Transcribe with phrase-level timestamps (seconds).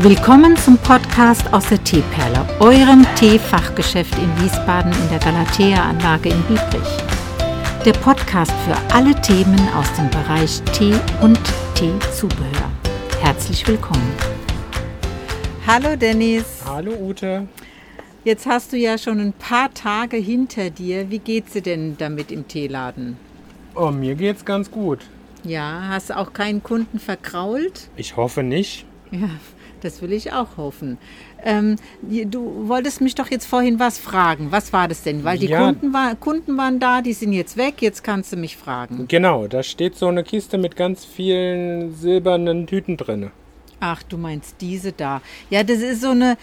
[0.00, 6.98] Willkommen zum Podcast aus der Teeperle, eurem Teefachgeschäft in Wiesbaden in der Galatea-Anlage in Biebrich.
[7.82, 11.40] Der Podcast für alle Themen aus dem Bereich Tee und
[11.74, 12.70] Teezubehör.
[13.22, 14.12] Herzlich willkommen.
[15.66, 16.44] Hallo Dennis.
[16.66, 17.48] Hallo Ute.
[18.22, 21.10] Jetzt hast du ja schon ein paar Tage hinter dir.
[21.10, 23.16] Wie geht's dir denn damit im Teeladen?
[23.74, 24.98] Oh, mir geht's ganz gut.
[25.42, 27.88] Ja, hast du auch keinen Kunden verkrault?
[27.96, 28.84] Ich hoffe nicht.
[29.10, 29.30] Ja,
[29.80, 30.98] das will ich auch hoffen.
[31.44, 34.48] Ähm, du wolltest mich doch jetzt vorhin was fragen.
[34.50, 35.24] Was war das denn?
[35.24, 35.64] Weil die Ja.
[35.64, 39.06] Kunden, war, Kunden waren da, die sind jetzt weg, jetzt kannst du mich fragen.
[39.08, 43.30] Genau, da steht so eine Kiste mit ganz vielen silbernen Tüten drin.
[43.80, 45.20] Ach, du meinst diese da.
[45.50, 46.36] Ja, das ist so eine.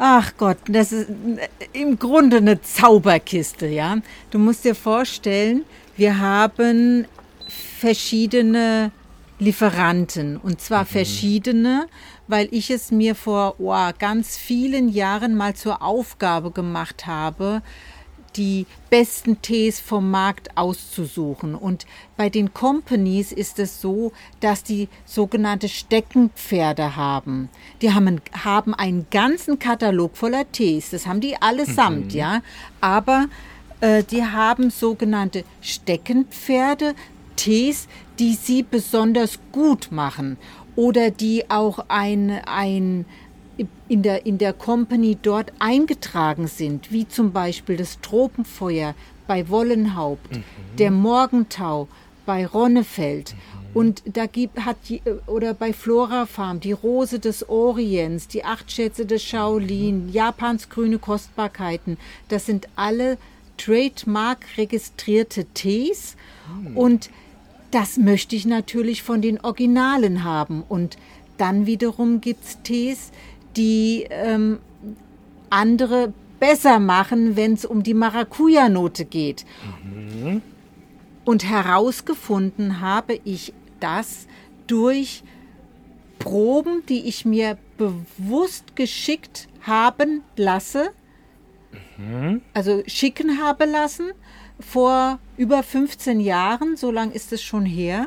[0.00, 1.08] Ach Gott, das ist
[1.72, 3.98] im Grunde eine Zauberkiste, ja.
[4.30, 5.64] Du musst dir vorstellen,
[5.96, 7.06] wir haben
[7.48, 8.92] verschiedene
[9.38, 11.86] Lieferanten und zwar verschiedene,
[12.26, 17.62] weil ich es mir vor oh, ganz vielen Jahren mal zur Aufgabe gemacht habe,
[18.36, 21.54] die besten Tees vom Markt auszusuchen.
[21.54, 27.48] Und bei den Companies ist es so, dass die sogenannte Steckenpferde haben.
[27.82, 30.90] Die haben, haben einen ganzen Katalog voller Tees.
[30.90, 32.42] Das haben die allesamt, ja.
[32.80, 33.26] Aber
[33.80, 36.94] äh, die haben sogenannte Steckenpferde,
[37.38, 37.86] Tees,
[38.18, 40.36] die sie besonders gut machen
[40.74, 43.06] oder die auch ein, ein
[43.88, 48.94] in der, in der Company dort eingetragen sind, wie zum Beispiel das Tropenfeuer
[49.26, 50.40] bei Wollenhaupt,
[50.78, 51.88] der Morgentau
[52.26, 53.34] bei Ronnefeld.
[53.74, 58.70] Und da gibt, hat die, oder bei Flora Farm die Rose des Orients, die acht
[58.72, 61.98] Schätze des Shaolin, Japans grüne Kostbarkeiten.
[62.28, 63.18] Das sind alle
[63.56, 66.16] Trademark registrierte Tees.
[66.74, 67.10] Und
[67.70, 70.62] das möchte ich natürlich von den Originalen haben.
[70.68, 70.96] Und
[71.36, 73.12] dann wiederum gibt es Tees,
[73.56, 74.58] die ähm,
[75.50, 79.44] andere besser machen, wenn es um die Maracuja-Note geht.
[81.24, 84.26] Und herausgefunden habe ich das
[84.66, 85.22] durch
[86.18, 90.90] Proben, die ich mir bewusst geschickt haben lasse,
[92.54, 94.12] also schicken habe lassen,
[94.60, 98.06] vor über 15 Jahren, so lang ist es schon her,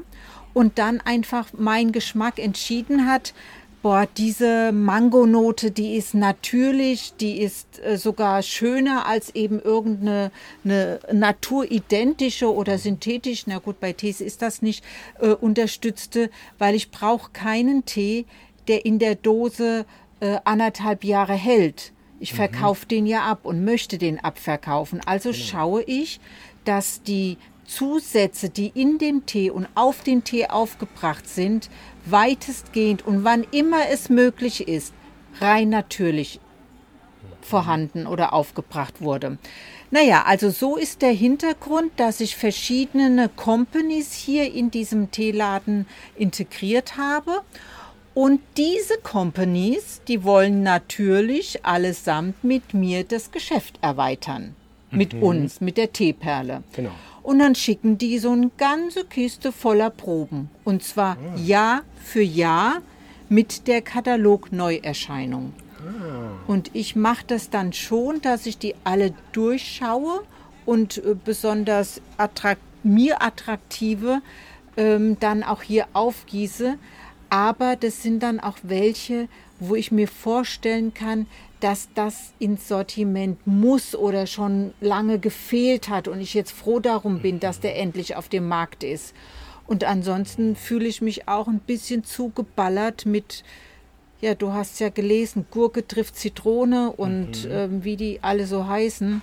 [0.53, 3.33] und dann einfach mein Geschmack entschieden hat,
[3.81, 10.31] boah, diese Mangonote, die ist natürlich, die ist äh, sogar schöner als eben irgendeine
[10.63, 14.83] eine naturidentische oder synthetisch, na gut, bei Tees ist das nicht,
[15.19, 16.29] äh, unterstützte,
[16.59, 18.25] weil ich brauche keinen Tee,
[18.67, 19.85] der in der Dose
[20.19, 21.93] äh, anderthalb Jahre hält.
[22.21, 25.01] Ich verkaufe den ja ab und möchte den abverkaufen.
[25.07, 26.19] Also schaue ich,
[26.65, 31.71] dass die Zusätze, die in dem Tee und auf den Tee aufgebracht sind,
[32.05, 34.93] weitestgehend und wann immer es möglich ist,
[35.39, 36.39] rein natürlich
[37.41, 39.39] vorhanden oder aufgebracht wurde.
[39.89, 46.97] Naja, also so ist der Hintergrund, dass ich verschiedene Companies hier in diesem Teeladen integriert
[46.97, 47.41] habe.
[48.13, 54.55] Und diese Companies, die wollen natürlich allesamt mit mir das Geschäft erweitern.
[54.93, 56.63] Mit uns, mit der Teeperle.
[56.73, 56.91] Genau.
[57.23, 60.49] Und dann schicken die so eine ganze Kiste voller Proben.
[60.65, 62.81] Und zwar Jahr für Jahr
[63.29, 65.53] mit der Katalog-Neuerscheinung.
[66.47, 70.23] Und ich mache das dann schon, dass ich die alle durchschaue
[70.65, 74.21] und äh, besonders attrakt mir attraktive
[74.77, 76.77] ähm, dann auch hier aufgieße.
[77.31, 81.27] Aber das sind dann auch welche, wo ich mir vorstellen kann,
[81.61, 87.19] dass das ins Sortiment muss oder schon lange gefehlt hat und ich jetzt froh darum
[87.21, 89.15] bin, dass der endlich auf dem Markt ist.
[89.65, 93.45] Und ansonsten fühle ich mich auch ein bisschen zugeballert mit,
[94.19, 99.21] ja, du hast ja gelesen, Gurke trifft Zitrone und ähm, wie die alle so heißen.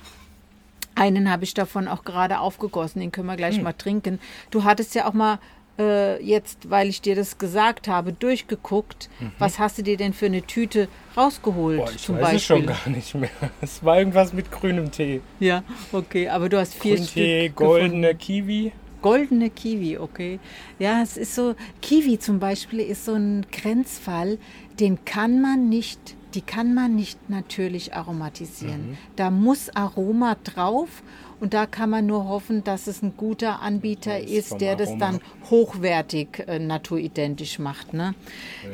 [0.95, 4.19] Einen habe ich davon auch gerade aufgegossen, den können wir gleich mal trinken.
[4.51, 5.39] Du hattest ja auch mal
[5.79, 9.09] äh, jetzt, weil ich dir das gesagt habe, durchgeguckt.
[9.39, 11.79] Was hast du dir denn für eine Tüte rausgeholt?
[11.79, 12.37] Boah, ich zum weiß Beispiel?
[12.37, 13.31] es schon gar nicht mehr.
[13.61, 15.21] Es war irgendwas mit grünem Tee.
[15.41, 15.63] Ja,
[15.93, 18.19] okay, aber du hast vier Grüntee, Stück goldene gefunden.
[18.19, 18.73] Kiwi.
[19.01, 20.41] Goldene Kiwi, okay.
[20.81, 24.39] Ja, es ist so, Kiwi zum Beispiel ist so ein Grenzfall,
[24.81, 28.99] den kann man nicht, die kann man nicht natürlich aromatisieren.
[29.17, 31.03] Da muss Aroma drauf
[31.41, 34.89] und da kann man nur hoffen, dass es ein guter Anbieter Das ist, der das
[34.89, 35.07] Aroma.
[35.07, 35.21] dann
[35.51, 37.95] hochwertig äh, naturidentisch macht.
[37.95, 38.15] Ne?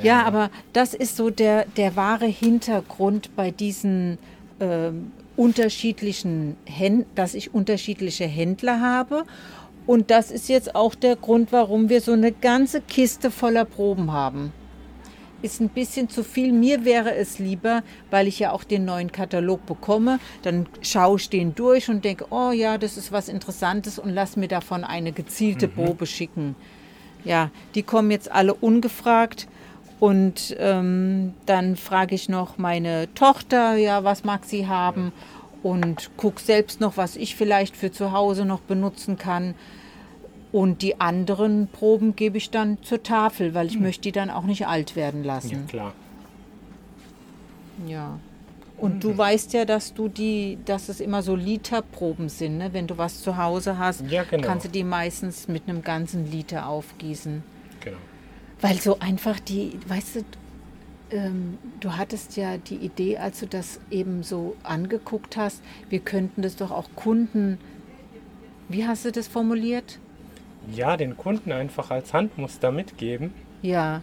[0.02, 0.22] Ja.
[0.24, 4.18] aber das ist so der, der wahre Hintergrund bei diesen
[4.60, 9.24] ähm, unterschiedlichen Händ dass ich unterschiedliche Händler habe.
[9.86, 14.12] Und das ist jetzt auch der Grund, warum wir so eine ganze Kiste voller Proben
[14.12, 14.52] haben.
[15.44, 16.52] Ist ein bisschen zu viel.
[16.52, 21.28] Mir wäre es lieber, weil ich ja auch den neuen Katalog bekomme, dann schaue ich
[21.28, 25.12] den durch und denke, oh ja, das ist was Interessantes und lass mir davon eine
[25.12, 26.56] gezielte Probe schicken.
[27.24, 29.46] Ja, die kommen jetzt alle ungefragt.
[30.00, 35.12] Und ähm, dann frage ich noch meine Tochter, ja, was mag sie haben?
[35.62, 39.54] Und gucke selbst noch, was ich vielleicht für zu Hause noch benutzen kann.
[40.54, 44.44] Und die anderen Proben gebe ich dann zur Tafel, weil ich möchte die dann auch
[44.44, 45.66] nicht alt werden Ja, lassen.
[45.66, 45.92] klar.
[47.88, 48.20] Ja.
[48.78, 52.72] Und du weißt ja, dass du die, dass es immer so Literproben sind, ne?
[52.72, 54.46] Wenn du was zu Hause hast, Ja, genau.
[54.46, 57.42] kannst du die meistens mit einem ganzen Liter aufgießen.
[57.80, 57.96] Genau.
[58.60, 60.20] Weil so einfach die, weißt du,
[61.10, 66.42] ähm, du hattest ja die Idee, als du das eben so angeguckt hast, wir könnten
[66.42, 67.58] das doch auch Kunden,
[68.68, 69.98] wie hast du das formuliert?
[70.72, 73.32] Ja, den Kunden einfach als Handmuster mitgeben.
[73.62, 74.02] Ja,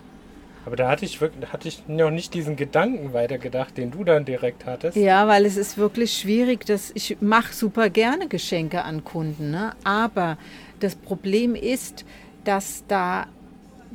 [0.66, 4.26] Aber da hatte ich wirklich, hatte ich noch nicht diesen Gedanken weitergedacht, den du dann
[4.26, 4.96] direkt hattest.
[4.96, 6.66] Ja, weil es ist wirklich schwierig.
[6.66, 9.74] Dass ich mache super gerne Geschenke an Kunden, ne?
[9.84, 10.38] aber
[10.80, 12.06] das Problem ist,
[12.44, 13.28] dass da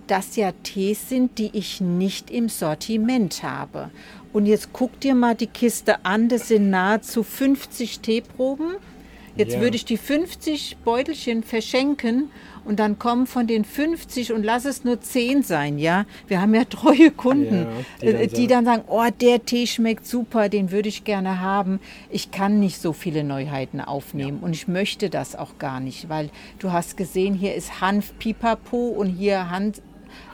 [0.06, 3.90] das ja Tees sind, die ich nicht im Sortiment habe.
[4.32, 8.76] Und jetzt guck dir mal die Kiste an, das sind nahezu 50 Teeproben.
[9.36, 9.60] Jetzt Ja.
[9.60, 12.30] würde ich die 50 Beutelchen verschenken
[12.64, 16.04] und dann kommen von den 50 und lass es nur 10 sein, ja?
[16.26, 17.68] Wir haben ja treue Kunden, Ja,
[18.02, 21.04] die dann äh, die sagen- dann sagen, oh, der Tee schmeckt super, den würde ich
[21.04, 21.80] gerne haben.
[22.10, 26.30] Ich kann nicht so viele Neuheiten aufnehmen und ich möchte das auch gar nicht, weil
[26.58, 29.80] du hast gesehen, hier ist Hanf Pipapo und hier Hanf,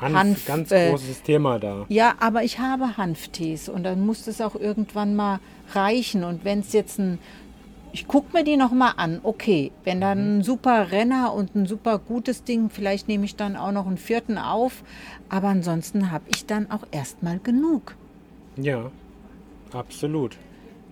[0.01, 1.87] Hanf, Hanf, ganz äh, großes Thema da.
[1.89, 5.41] ja, aber ich habe Hanftees und dann muss es auch irgendwann mal
[5.75, 6.23] reichen.
[6.23, 7.19] Und wenn es jetzt ein,
[7.93, 11.67] ich gucke mir die noch mal an, okay, wenn dann ein super Renner und ein
[11.67, 14.83] super gutes Ding, vielleicht nehme ich dann auch noch einen vierten auf,
[15.29, 17.97] aber ansonsten habe ich dann auch erstmal genug
[18.57, 18.91] Ja,
[19.73, 20.37] absolut.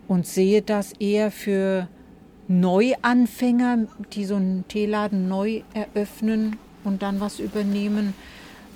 [0.08, 1.88] und sehe das eher für
[2.49, 8.12] Neuanfänger, die so einen Teeladen neu eröffnen und dann was übernehmen,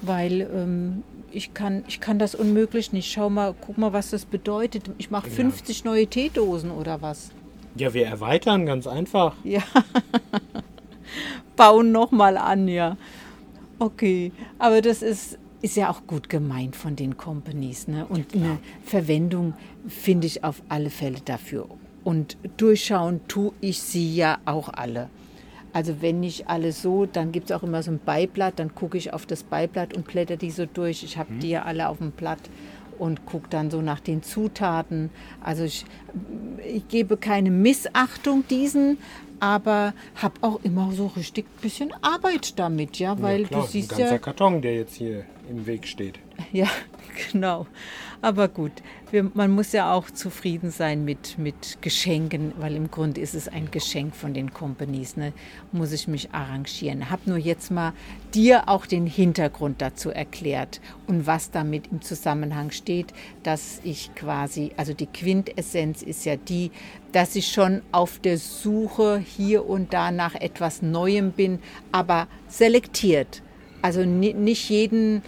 [0.00, 3.10] weil ähm, ich, kann, ich kann das unmöglich nicht.
[3.10, 4.90] Schau mal, guck mal, was das bedeutet.
[4.98, 7.32] Ich mache 50 neue Teedosen oder was.
[7.76, 9.34] Ja, wir erweitern ganz einfach.
[9.42, 9.62] Ja.
[11.56, 12.96] Bauen nochmal an, ja.
[13.78, 17.88] Okay, aber das ist, ist ja auch gut gemeint von den Companies.
[17.88, 18.06] Ne?
[18.08, 19.54] Und eine Verwendung
[19.88, 21.66] finde ich auf alle Fälle dafür.
[22.04, 25.08] Und durchschauen tue ich sie ja auch alle.
[25.72, 28.96] Also wenn nicht alles so, dann gibt es auch immer so ein Beiblatt, dann gucke
[28.96, 31.02] ich auf das Beiblatt und blätter die so durch.
[31.02, 32.38] Ich habe die ja alle auf dem Blatt
[32.98, 35.10] und gucke dann so nach den Zutaten.
[35.42, 35.84] Also ich,
[36.66, 38.98] ich gebe keine Missachtung diesen,
[39.40, 43.66] aber habe auch immer so richtig ein bisschen Arbeit damit, ja, weil ja, klar, du
[43.68, 46.18] siehst ein ganzer ja, Karton, der jetzt hier im Weg steht.
[46.52, 46.68] ja,
[47.32, 47.66] genau.
[48.20, 48.72] Aber gut,
[49.10, 53.48] wir, man muss ja auch zufrieden sein mit, mit Geschenken, weil im Grunde ist es
[53.48, 55.18] ein Geschenk von den Companies.
[55.18, 55.34] Ne?
[55.72, 57.10] Muss ich mich arrangieren.
[57.10, 57.92] Hab nur jetzt mal
[58.32, 63.12] dir auch den Hintergrund dazu erklärt und was damit im Zusammenhang steht,
[63.42, 66.70] dass ich quasi, also die Quintessenz ist ja die,
[67.12, 71.58] dass ich schon auf der Suche hier und da nach etwas Neuem bin,
[71.92, 73.42] aber selektiert.
[73.84, 75.20] Also ni- nicht jeden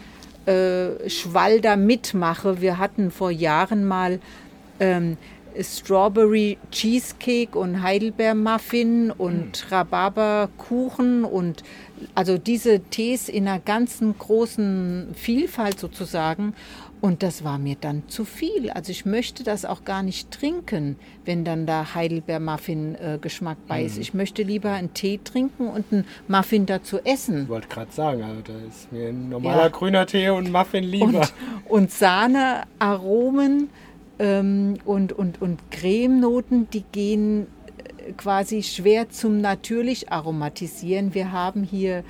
[0.46, 2.62] äh, Schwall da mitmache.
[2.62, 4.18] Wir hatten vor Jahren mal
[4.80, 5.18] ähm,
[5.60, 11.64] Strawberry Cheesecake und Heidelbeermuffin und Rhabarberkuchen und
[12.14, 16.54] also diese Tees in einer ganzen großen Vielfalt sozusagen.
[17.02, 18.70] Und das war mir dann zu viel.
[18.70, 23.98] Also ich möchte das auch gar nicht trinken, wenn dann da Heidelbeer-Muffin-Geschmack bei ist.
[23.98, 27.42] Ich möchte lieber einen Tee trinken und einen Muffin dazu essen.
[27.44, 29.68] Ich wollte gerade sagen, also da ist mir ein normaler Ja.
[29.68, 31.06] grüner Tee und Muffin lieber.
[31.06, 31.32] und,
[31.68, 33.68] und Sahnearomen
[34.18, 37.46] ähm, und, und, und Cremenoten, die gehen
[38.06, 41.14] äh, quasi schwer zum natürlich aromatisieren.
[41.14, 42.04] Wir haben hier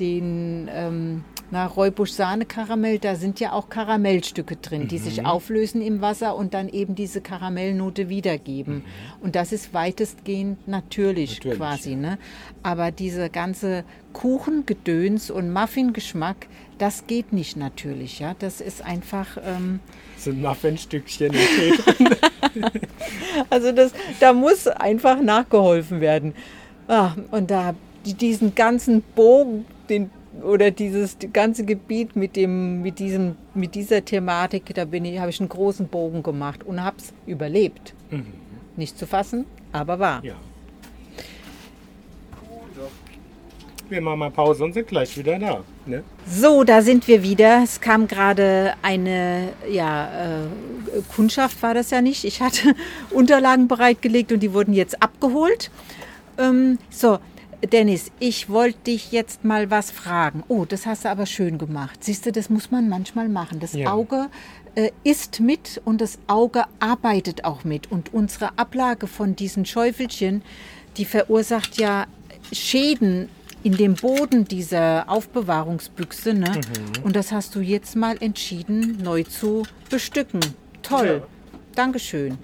[0.00, 6.00] den ähm, na, Räubusch Sahne-Karamell, da sind ja auch Karamellstücke drin, die sich auflösen im
[6.00, 8.84] Wasser und dann eben diese Karamellnote wiedergeben.
[9.20, 11.94] Und das ist weitestgehend natürlich, Natürlich, quasi.
[11.96, 12.18] Ne?
[12.62, 16.46] Aber diese ganze Kuchengedöns und Muffingeschmack,
[16.78, 18.20] das geht nicht natürlich.
[18.20, 18.34] Ja?
[18.38, 19.80] Das ist einfach, ähm,
[20.16, 22.14] sind Muffinstückchen drin.
[23.50, 26.34] also das, da muss einfach nachgeholfen werden.
[26.88, 27.74] Ah, und da
[28.06, 30.10] die- diesen ganzen Bogen, den
[30.42, 35.30] oder dieses ganze Gebiet mit dem mit diesem mit dieser Thematik, da bin ich habe
[35.30, 37.94] ich einen großen Bogen gemacht und habe es überlebt.
[38.76, 40.20] Nicht zu fassen, aber wahr.
[40.24, 40.36] Ja.
[43.90, 45.64] wir machen mal Pause und sind gleich wieder da.
[45.84, 46.04] Ne?
[46.26, 47.62] So, da sind wir wieder.
[47.64, 52.24] Es kam gerade eine, ja, äh, Kundschaft war das ja nicht.
[52.24, 52.74] Ich hatte
[53.10, 55.70] Unterlagen bereitgelegt und die wurden jetzt abgeholt.
[56.38, 57.18] Ähm, so,
[57.66, 60.42] Dennis, ich wollte dich jetzt mal was fragen.
[60.48, 62.02] Oh, das hast du aber schön gemacht.
[62.02, 63.60] Siehst du, das muss man manchmal machen.
[63.60, 63.92] Das Ja.
[63.92, 64.28] Auge
[64.74, 67.92] äh, isst mit und das Auge arbeitet auch mit.
[67.92, 70.42] Und unsere Ablage von diesen Schäufelchen,
[70.96, 72.06] die verursacht ja
[72.50, 73.28] Schäden
[73.62, 76.32] in dem Boden dieser Aufbewahrungsbüchse.
[76.32, 76.60] Ne?
[77.04, 80.40] Und das hast du jetzt mal entschieden, neu zu bestücken.
[80.82, 81.22] Toll.
[81.22, 81.26] Ja.
[81.74, 82.38] Dankeschön.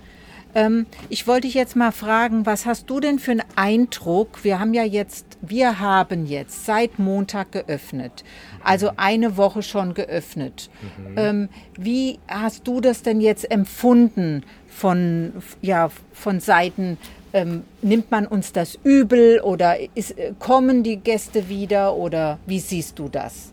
[0.57, 4.43] Ähm, ich wollte dich jetzt mal fragen, was hast du denn für einen Eindruck?
[4.43, 8.25] Wir haben ja jetzt, wir haben jetzt seit Montag geöffnet,
[8.65, 10.71] also eine Woche schon geöffnet.
[11.15, 16.97] Ähm, wie hast du das denn jetzt empfunden von, ja, von Seiten?
[17.35, 22.61] Ähm, nimmt man uns das übel oder ist, äh, kommen die Gäste wieder oder wie
[22.61, 23.53] siehst du das?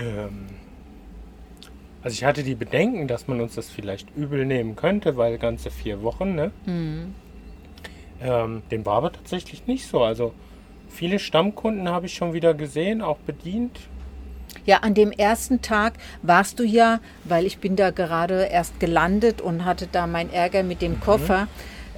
[0.00, 0.57] Ähm,
[2.08, 5.70] also ich hatte die Bedenken, dass man uns das vielleicht übel nehmen könnte, weil ganze
[5.70, 6.52] vier Wochen, ne?
[8.22, 10.02] Ähm, dem war aber tatsächlich nicht so.
[10.02, 10.32] Also
[10.88, 13.78] viele Stammkunden habe ich schon wieder gesehen, auch bedient.
[14.64, 19.42] Ja, an dem ersten Tag warst du ja, weil ich bin da gerade erst gelandet
[19.42, 21.46] und hatte da meinen Ärger mit dem Koffer,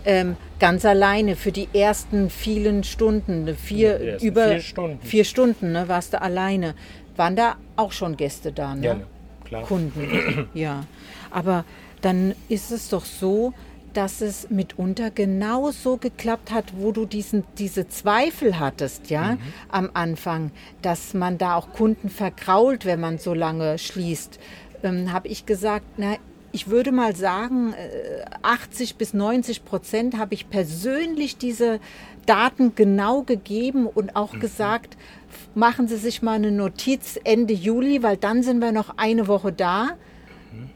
[0.05, 5.07] ähm, ganz alleine für die ersten vielen Stunden, ne, vier, über vier Stunden.
[5.07, 6.75] vier Stunden, ne, warst du alleine.
[7.15, 8.87] Waren da auch schon Gäste da, ne?
[8.87, 9.07] Ja, ne,
[9.51, 9.63] klar.
[9.65, 10.85] Kunden, ja.
[11.31, 11.65] Aber
[12.01, 13.53] dann ist es doch so,
[13.93, 19.37] dass es mitunter genau so geklappt hat, wo du diesen, diese Zweifel hattest, ja,
[19.69, 24.39] am Anfang, dass man da auch Kunden verkrault, wenn man so lange schließt.
[24.83, 26.17] Ähm, Habe ich gesagt, na,
[26.53, 31.81] ich würde mal sagen, äh, 80 bis 90 Prozent habe ich persönlich diese
[32.27, 34.97] Daten genau gegeben und auch gesagt,
[35.31, 39.27] f- machen Sie sich mal eine Notiz Ende Juli, weil dann sind wir noch eine
[39.29, 39.91] Woche da.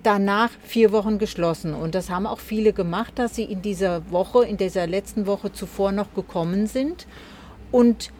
[0.05, 1.75] Danach vier Wochen geschlossen.
[1.75, 5.53] Und das haben auch viele gemacht, dass sie in dieser Woche, in dieser letzten Woche
[5.53, 7.09] zuvor noch gekommen sind.
[7.73, 8.11] Und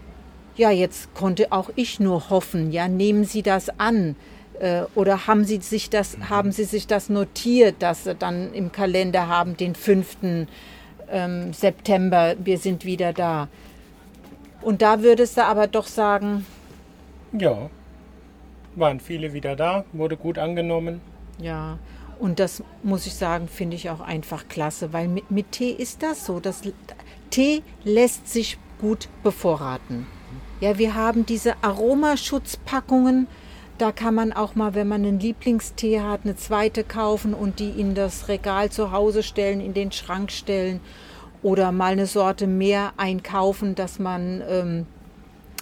[0.57, 4.17] ja, jetzt konnte auch ich nur hoffen, ja, nehmen Sie das an.
[4.61, 8.73] Äh, Oder haben Sie, sich das, haben Sie sich das notiert, dass Sie dann im
[8.73, 10.47] Kalender haben, den 5.
[11.11, 13.49] Ähm, September, wir sind wieder da.
[14.63, 16.47] Und da würdest du aber doch sagen,
[17.33, 17.69] Ja.
[18.77, 21.01] Waren viele wieder da, wurde gut angenommen.
[21.39, 21.79] Ja,
[22.19, 26.03] und das muss ich sagen, finde ich auch einfach klasse, weil mit, mit Tee ist
[26.03, 26.41] das so.
[26.41, 26.63] Das,
[27.31, 30.07] Tee lässt sich gut bevorraten.
[30.61, 33.29] Ja, wir haben diese Aromaschutzpackungen.
[33.79, 37.71] Da kann man auch mal, wenn man einen Lieblingstee hat, eine zweite kaufen und die
[37.71, 40.81] in das Regal zu Hause stellen, in den Schrank stellen.
[41.43, 44.87] Oder mal eine Sorte mehr einkaufen, dass man ähm,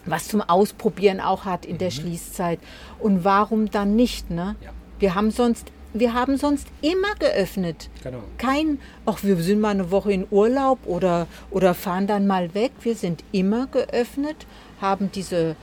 [0.05, 2.59] was zum Ausprobieren auch hat in der Schließzeit.
[2.99, 4.31] Und warum dann nicht?
[4.31, 4.57] Ne?
[4.61, 4.71] Ja.
[4.99, 7.89] Wir haben sonst, wir haben sonst immer geöffnet.
[8.03, 8.23] Genau.
[8.39, 12.73] Kein, ach, wir sind mal eine Woche in Urlaub oder, oder fahren dann mal weg.
[12.83, 14.47] Wir sind immer geöffnet,
[14.81, 15.57] haben diese,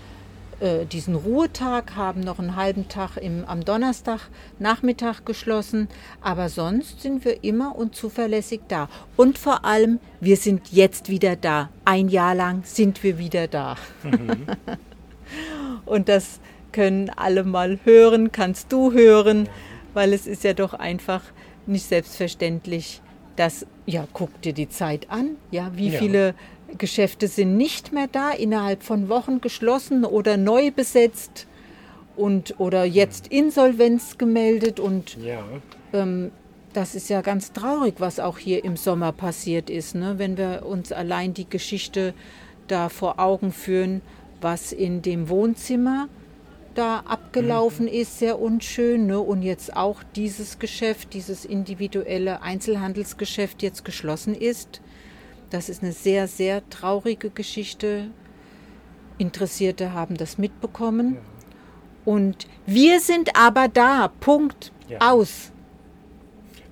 [0.59, 5.87] äh, diesen Ruhetag, haben noch einen halben Tag im, am Donnerstag Nachmittag geschlossen.
[6.21, 8.89] Aber sonst sind wir immer und zuverlässig da.
[9.15, 11.69] Und vor allem, wir sind jetzt wieder da.
[11.85, 13.75] Ein Jahr lang sind wir wieder da.
[15.85, 16.39] Und das
[16.71, 19.49] können alle mal hören, kannst du hören,
[19.93, 21.21] weil es ist ja doch einfach
[21.65, 23.01] nicht selbstverständlich,
[23.35, 25.99] dass, ja, guck dir die Zeit an, ja, wie Ja.
[25.99, 26.35] viele
[26.77, 31.47] Geschäfte sind nicht mehr da, innerhalb von Wochen geschlossen oder neu besetzt
[32.15, 35.43] und oder jetzt Insolvenz gemeldet und Ja.
[35.93, 36.31] ähm,
[36.73, 40.15] das ist ja ganz traurig, was auch hier im Sommer passiert ist, ne?
[40.17, 42.13] wenn wir uns allein die Geschichte
[42.67, 44.01] da vor Augen führen,
[44.41, 46.07] was in dem Wohnzimmer
[46.75, 49.07] da abgelaufen ist, sehr unschön.
[49.07, 49.19] Ne?
[49.19, 54.81] Und jetzt auch dieses Geschäft, dieses individuelle Einzelhandelsgeschäft jetzt geschlossen ist.
[55.49, 58.11] Das ist eine sehr, sehr traurige Geschichte.
[59.17, 61.17] Interessierte haben das mitbekommen.
[62.05, 64.11] Und wir sind aber da.
[64.19, 64.71] Punkt.
[64.87, 65.11] Ja.
[65.11, 65.51] Aus.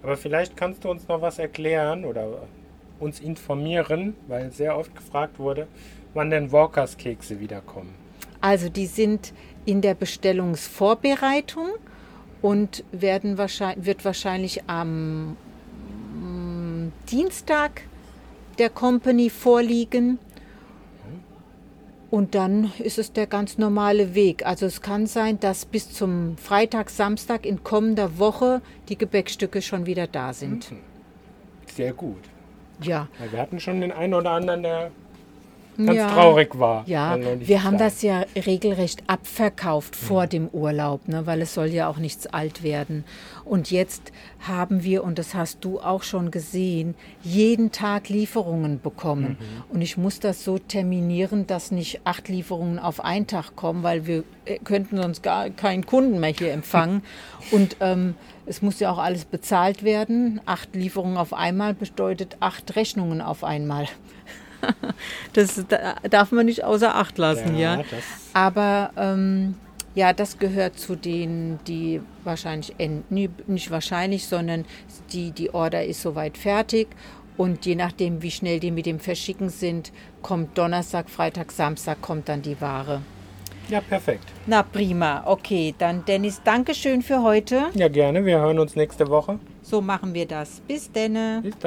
[0.02, 2.48] Aber vielleicht kannst du uns noch was erklären oder
[3.00, 5.68] uns informieren, weil sehr oft gefragt wurde,
[6.14, 7.94] wann denn Walkers Kekse wiederkommen.
[8.42, 9.34] Also die sind
[9.66, 11.68] in der Bestellungsvorbereitung
[12.42, 15.36] und werden wahrscheinlich, wird wahrscheinlich am
[16.14, 17.82] mm, Dienstag
[18.60, 20.20] der Company vorliegen.
[22.10, 24.46] Und dann ist es der ganz normale Weg.
[24.46, 29.86] Also es kann sein, dass bis zum Freitag, Samstag in kommender Woche die Gebäckstücke schon
[29.86, 30.72] wieder da sind.
[31.66, 32.24] Sehr gut.
[32.82, 34.92] Ja, wir hatten schon den einen oder anderen, der
[35.78, 36.08] ganz Ja.
[36.10, 36.84] traurig war.
[36.88, 40.30] Ja, wir haben das ja regelrecht abverkauft vor Mhm.
[40.30, 43.04] dem Urlaub, ne, weil es soll ja auch nichts alt werden.
[43.46, 49.38] Und jetzt haben wir, und das hast du auch schon gesehen, jeden Tag Lieferungen bekommen.
[49.40, 49.64] Mhm.
[49.76, 54.06] Und ich muss das so terminieren, dass nicht acht Lieferungen auf einen Tag kommen, weil
[54.08, 57.04] wir äh, könnten sonst gar keinen Kunden mehr hier empfangen.
[57.52, 58.16] Und ähm,
[58.46, 60.42] es muss ja auch alles bezahlt werden.
[60.46, 63.88] Acht Lieferungen auf einmal bedeutet acht Rechnungen auf einmal.
[65.34, 67.78] Das da- darf man nicht außer Acht lassen, ja.
[67.78, 67.84] Ja,
[68.34, 69.56] Aber ähm,
[69.96, 72.74] ja, das gehört zu denen, die wahrscheinlich,
[73.10, 74.66] nicht wahrscheinlich, sondern
[75.12, 76.88] die, die Order ist soweit fertig.
[77.36, 79.92] Und je nachdem, wie schnell die mit dem Verschicken sind,
[80.24, 83.02] kommt Donnerstag, Freitag, Samstag, kommt dann die Ware.
[83.70, 84.24] Ja, perfekt.
[84.46, 87.64] Na prima, okay, dann Dennis, Dankeschön für heute.
[87.74, 88.26] Ja, gerne.
[88.26, 89.40] Wir hören uns nächste Woche.
[89.62, 90.62] So machen wir das.
[90.68, 91.42] Bis denne.
[91.44, 91.62] Bis dann.